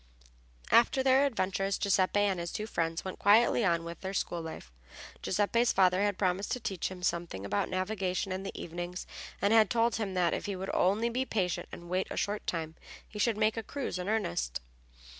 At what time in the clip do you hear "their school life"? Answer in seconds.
4.01-4.71